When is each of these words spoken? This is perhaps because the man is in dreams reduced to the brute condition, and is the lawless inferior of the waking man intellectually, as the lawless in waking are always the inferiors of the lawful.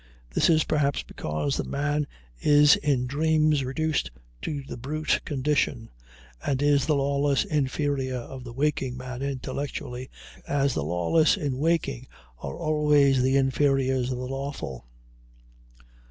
This 0.33 0.49
is 0.49 0.63
perhaps 0.63 1.03
because 1.03 1.57
the 1.57 1.63
man 1.63 2.07
is 2.39 2.75
in 2.75 3.05
dreams 3.05 3.63
reduced 3.63 4.09
to 4.41 4.63
the 4.63 4.75
brute 4.75 5.21
condition, 5.25 5.89
and 6.43 6.59
is 6.59 6.87
the 6.87 6.95
lawless 6.95 7.45
inferior 7.45 8.15
of 8.17 8.43
the 8.43 8.51
waking 8.51 8.97
man 8.97 9.21
intellectually, 9.21 10.09
as 10.47 10.73
the 10.73 10.83
lawless 10.83 11.37
in 11.37 11.59
waking 11.59 12.07
are 12.39 12.57
always 12.57 13.21
the 13.21 13.37
inferiors 13.37 14.11
of 14.11 14.17
the 14.17 14.25
lawful. 14.27 14.87